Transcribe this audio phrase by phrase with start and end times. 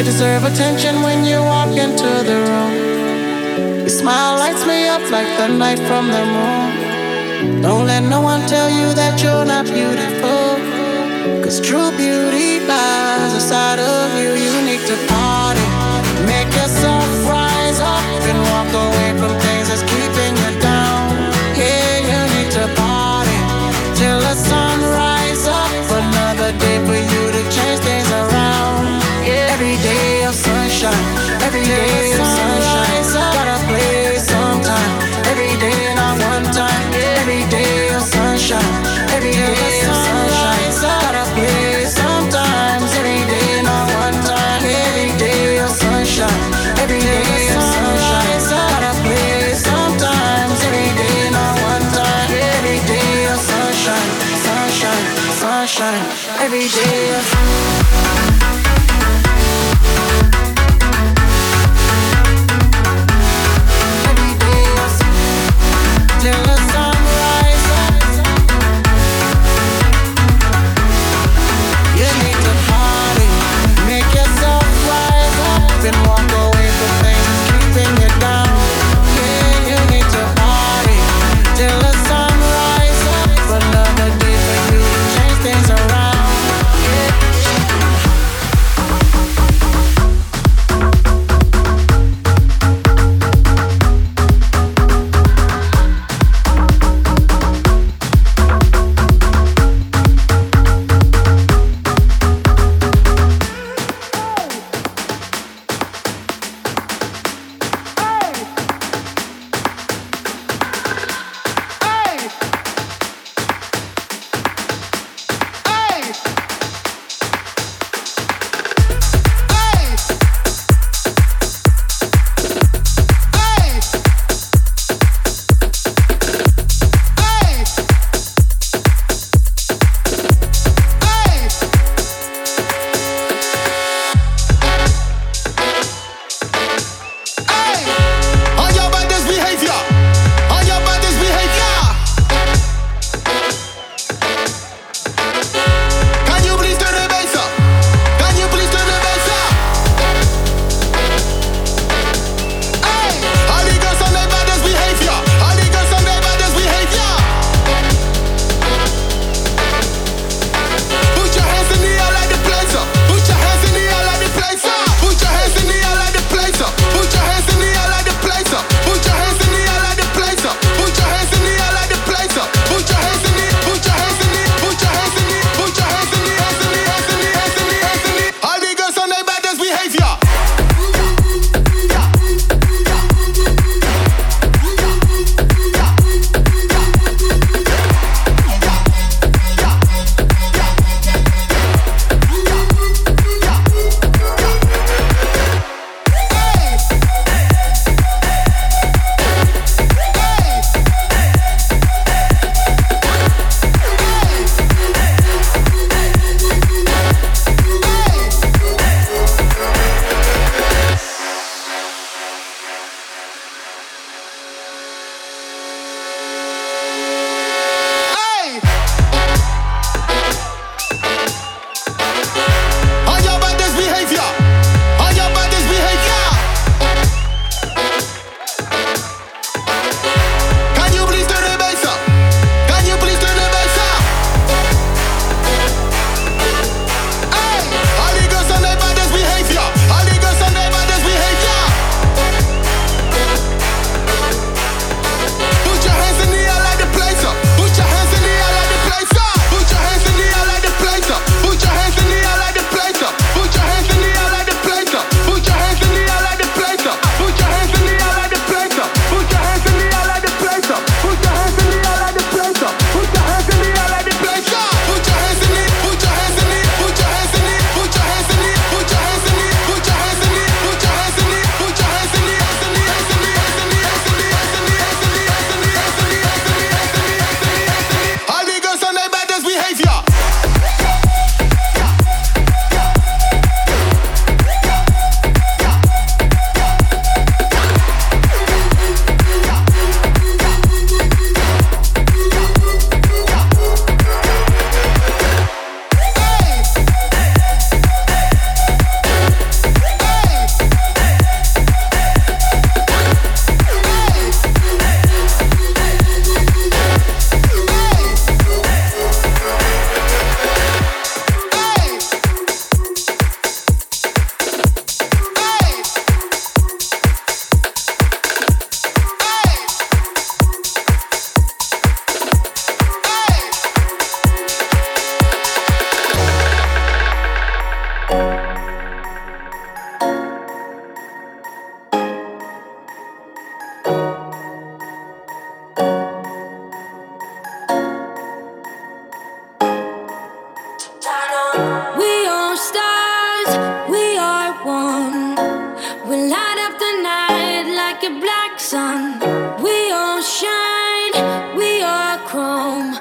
[0.00, 3.80] You deserve attention when you walk into the room.
[3.80, 7.60] Your smile lights me up like the night from the moon.
[7.60, 10.56] Don't let no one tell you that you're not beautiful.
[11.44, 14.39] Cause true beauty lies inside of you.
[56.76, 57.39] yeah.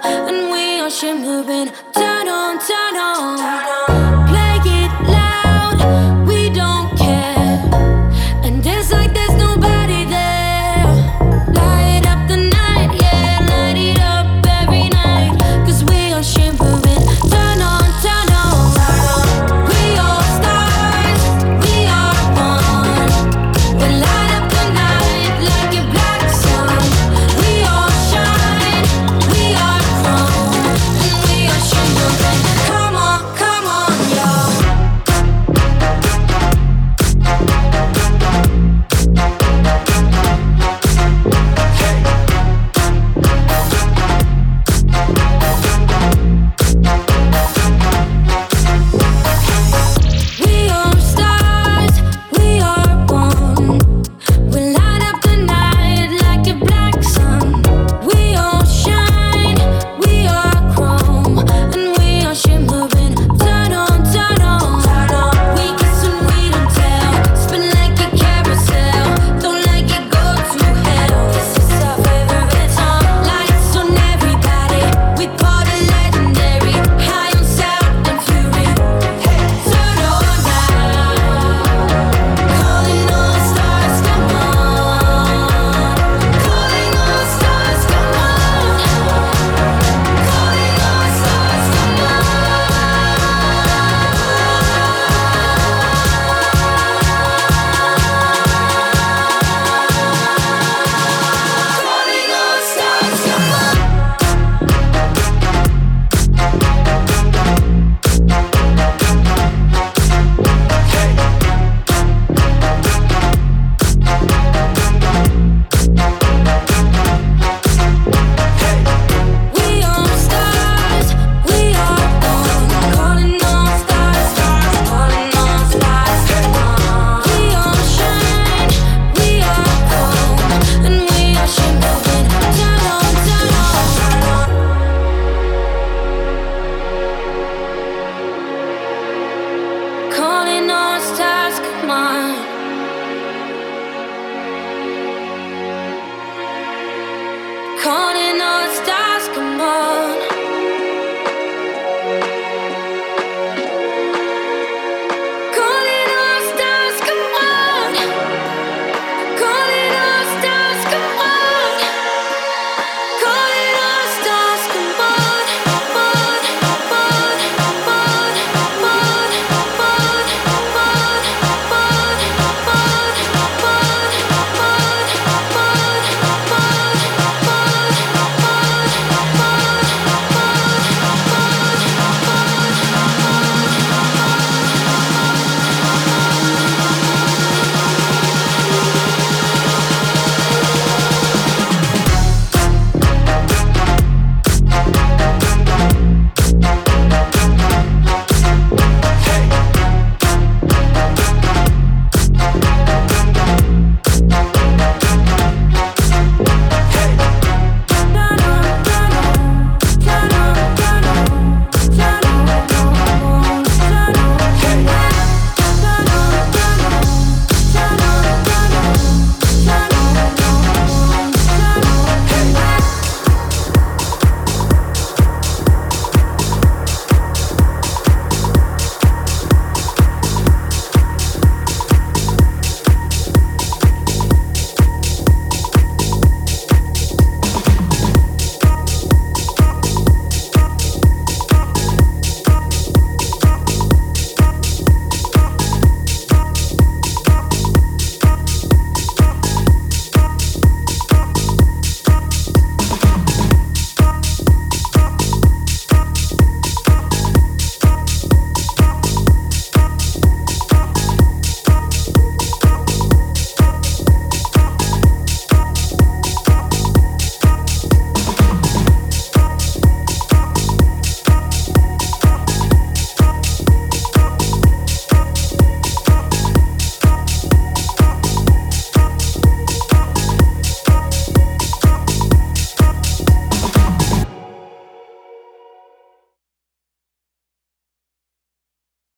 [0.09, 1.71] and we are shimmering.
[1.93, 3.37] Turn on, turn on.
[3.37, 3.88] Turn on.